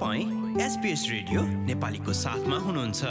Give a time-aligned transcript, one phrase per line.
[0.00, 3.04] तपाईँ SBS radio नेपालीको साथमा हुनुहुन्छ।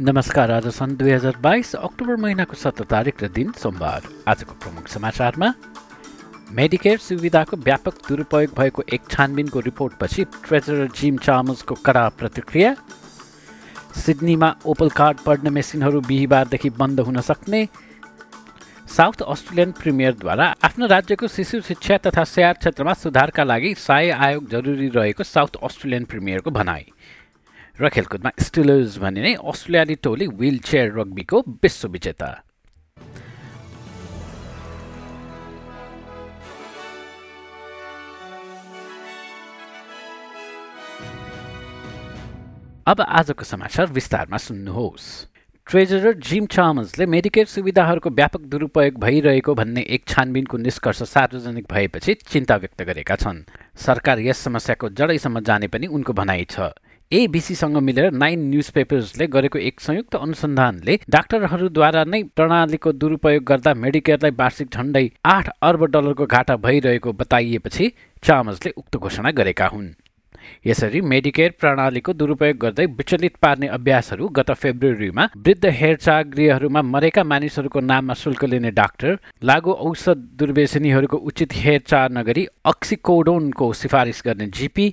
[0.00, 4.88] नमस्कार आज सन् दुई हजार बाइस अक्टोबर महिनाको सत्र तारिक र दिन सोमबार। आजको प्रमुख
[4.90, 5.54] समाचारमा
[6.54, 12.74] मेडिकेयर सुविधाको व्यापक दुरुपयोग भएको एक छानबिनको रिपोर्टपछि ट्रेजरर जिम चामल्सको कडा प्रतिक्रिया।
[13.96, 17.66] सिडनीमा ओपल कार्ड पढ्ने मेसिनहरू बिहिबारदेखि बन्द हुन सक्ने।
[18.86, 24.88] साउथ अस्ट्रेलियन प्रिमियरद्वारा आफ्नो राज्यको शिशु शिक्षा तथा स्याहार क्षेत्रमा सुधारका लागि सहाय आयोग जरुरी
[24.94, 26.86] रहेको साउथ अस्ट्रेलियन प्रिमियरको भनाई।
[27.80, 32.34] र खेलकुदमा स्टिलर्स भने नै अस्ट्रेलियाली टोली विल चेयर रग्बीको विश्व विजेता।
[42.86, 45.04] अब आजको समाचार विस्तारमा सुन्नुहोस्।
[45.66, 52.56] ट्रेजरर जिम चामन्सले मेडिकेयर सुविधाहरूको व्यापक दुरुपयोग भइरहेको भन्ने एक छानबिनको निष्कर्ष सार्वजनिक भएपछि चिन्ता
[52.56, 53.40] व्यक्त गरेका छन्।
[53.76, 56.76] सरकार यस समस्याको जडैसम्म जाने पनि उनको भनाइ छ।
[57.12, 64.36] एबिसीसँग मिलेर नाइन न्युज पेपर्सले गरेको एक संयुक्त अनुसन्धानले डाक्टरहरूद्वारा नै प्रणालीको दुरुपयोग गर्दा मेडिकेयरलाई
[64.36, 69.94] वार्षिक झण्डै आठ अर्ब डलरको घाटा भइरहेको बताइएपछि चामसले उक्त घोषणा गरेका हुन्।
[70.66, 77.80] यसरी मेडिकेयर प्रणालीको दुरुपयोग गर्दै विचलित पार्ने अभ्यासहरू गत फेब्रुअरीमा वृद्ध हेरचाह गृहहरूमा मरेका मानिसहरूको
[77.80, 84.92] नाममा शुल्क लिने डाक्टर लागु औषध दुर्वेशनीहरूको उचित हेरचाह नगरी अक्सिकोडोनको सिफारिस गर्ने जिपी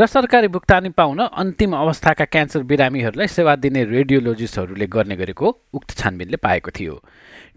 [0.00, 6.36] र सरकारी भुक्तानी पाउन अन्तिम अवस्थाका क्यान्सर बिरामीहरूलाई सेवा दिने रेडियोलोजिस्टहरूले गर्ने गरेको उक्त छानबिनले
[6.36, 6.94] पाएको थियो।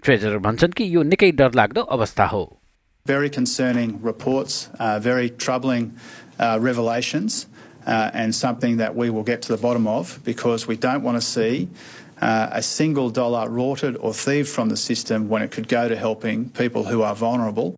[0.03, 2.43] ट्रेजर भन्छन् कि यो निकै डरलाग्दो अवस्था हो।
[3.05, 5.91] Very concerning reports, uh, very troubling
[6.39, 7.47] uh, revelations
[7.85, 11.17] uh, and something that we will get to the bottom of because we don't want
[11.17, 11.69] to see
[12.21, 15.95] uh, a single dollar rorted or thieved from the system when it could go to
[15.95, 17.75] helping people who are vulnerable.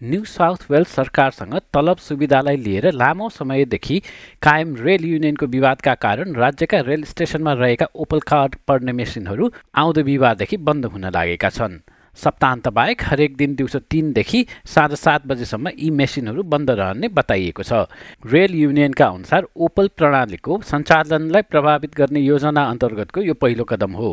[0.00, 3.98] New South Wales सरकारसँग तलब सुविधालाई लिएर लामो समयदेखि
[4.42, 9.50] कायम rail युनियनको विवादका कारण राज्यका रेल स्टेसनमा रहेका ओपल कार्ड पढ्ने मेसिनहरू
[9.82, 11.78] आउँदो बिहिबारदेखि बन्द हुन लागेका छन्
[12.16, 17.86] सप्ताहन्त बाहेक हरेक दिन दिउँसो तिनदेखि साँझ सात बजेसम्म यी मेसिनहरू बन्द रहने बताइएको छ।
[18.24, 24.12] रेल युनियनका अनुसार ओपल प्रणालीको सञ्चालनलाई प्रभावित गर्ने योजना अन्तर्गतको यो पहिलो कदम हो।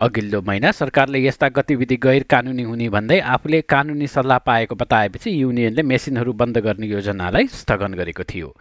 [0.00, 5.82] अघिल्लो महिना सरकारले यस्ता गतिविधि गैर कानुनी हुने भन्दै आफूले कानुनी सल्लाह पाएको बताएपछि युनियनले
[5.82, 8.54] मेसिनहरू बन्द गर्ने योजनालाई स्थगन गरेको थियो।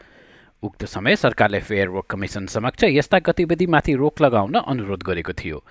[0.64, 5.64] उक्त समय सरकारले फेयर वर्क कमिसन समक्ष यस्ता गतिविधिमाथि रोक लगाउन अनुरोध गरेको थियो।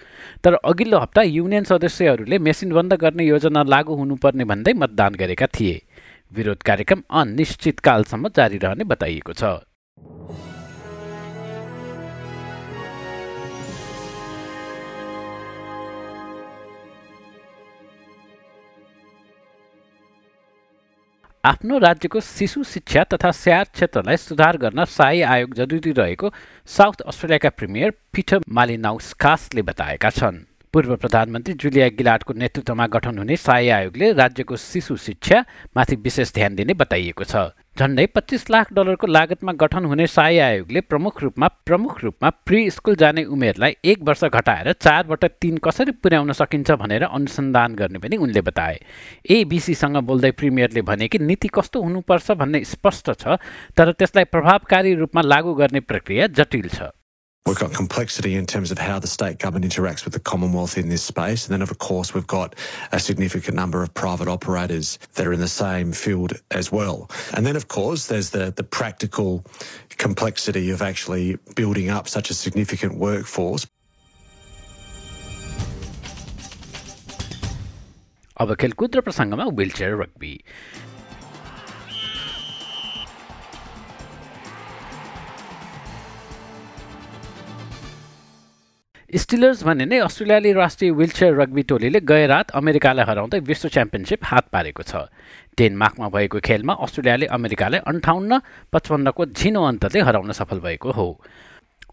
[0.44, 5.80] तर अघिल्लो हप्ता युनियन सदस्यहरूले मेसिन बन्द गर्ने योजना लागू हुनुपर्ने भन्दै मतदान गरेका थिए।
[6.32, 9.44] विरोध कार्यक्रम अनिश्चितकालसम्म जारी रहने बताइएको छ।
[21.44, 26.30] आफ्नो राज्यको शिशु शिक्षा तथा स्याहार क्षेत्रलाई सुधार गर्न सहाय आयोग जरुरी रहेको
[26.68, 33.68] साउथ अस्ट्रेलियाका प्रिमियर पिटर मालिनाउस्कासले बताएका छन्। पूर्व प्रधानमन्त्री जुलिया गिलाटको नेतृत्वमा गठन हुने सहाय
[33.70, 39.84] आयोगले राज्यको शिशु शिक्षामाथि विशेष ध्यान दिने बताइएको छ। झन्डै पच्चिस लाख डलरको लागतमा गठन
[39.84, 45.24] हुने सहाय आयोगले प्रमुख रूपमा प्रमुख रूपमा प्रि स्कुल जाने उमेरलाई एक वर्ष घटाएर चारबाट
[45.40, 48.78] तिन कसरी पुर्याउन सकिन्छ भनेर अनुसन्धान गर्ने पनि उनले बताए।
[49.30, 53.40] एबिसीसँग बोल्दै प्रिमियरले भने कि नीति कस्तो हुनुपर्छ भन्ने स्पष्ट छ
[53.72, 56.92] तर त्यसलाई प्रभावकारी रूपमा लागू गर्ने प्रक्रिया जटिल छ।
[57.45, 60.89] We've got complexity in terms of how the state government interacts with the Commonwealth in
[60.89, 61.45] this space.
[61.45, 62.55] And then, of course, we've got
[62.91, 67.07] a significant number of private operators that are in the same field as well.
[67.35, 69.45] And then, of course, there's the, the practical
[69.97, 73.67] complexity of actually building up such a significant workforce.
[78.41, 80.33] अब खेलकुद र प्रसङ्गमा wheelchair rugby
[89.16, 94.48] स्टिलर्स भने नै अस्ट्रेलियाली राष्ट्रिय wheelchair rugby टोलीले गए रात अमेरिकालाई हराउँदै विश्व च्याम्पियनसिप हात
[94.48, 94.94] पारेको छ।
[95.58, 98.40] डेनमार्कमा भएको खेलमा अस्ट्रेलियाले अमेरिकालाई अन्ठाउन्न
[98.72, 101.20] पचपन्नको झिनो अन्तले हराउन सफल भएको हो।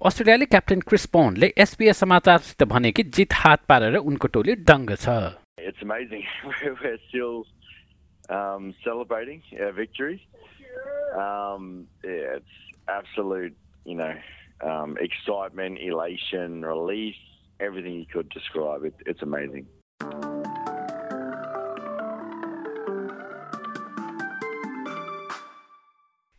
[0.05, 5.09] अस्ट्रेलियाली क्याप्टेन क्रिस पोन्डले एसपिएस समाचारसित भने कि जित हात पारेर उनको टोली दङ्ग छ।
[14.61, 17.15] um, excitement, elation, relief,
[17.59, 18.83] everything you could describe.
[18.83, 19.67] It, it's amazing.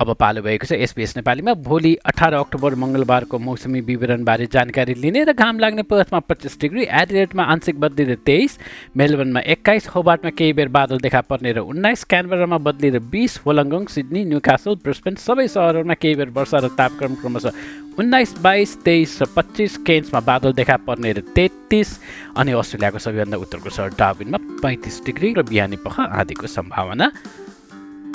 [0.09, 5.33] अब पालो भएको छ। एसपिएस नेपालीमा भोलि अठार अक्टोबर मङ्गलबारको मौसमी विवरणबारे जानकारी लिने र
[5.37, 8.59] घाम लाग्ने पर्थमा पच्चिस डिग्री एडिलेटमा आंशिक बदली र तेइस
[8.97, 13.85] मेलबर्नमा एक्काइस होबार्टमा केही बेर बादल देखा पर्ने र उन्नाइस क्यानबरामा बदली र बिस होलङ्गङ
[13.93, 19.27] सिडनी न्युकासल ब्रिस्बेन सबै सहरहरूमा केही बेर वर्षा र तापक्रम क्रमशः उन्नाइस बाइस तेइस र
[19.37, 21.89] पच्चिस केन्समा बादल देखा पर्ने र तेत्तिस
[22.39, 27.13] अनि अस्ट्रेलियाको सबैभन्दा उत्तरको सहर डाबिनमा पैँतिस डिग्री र बिहानी पख आदिको सम्भावना।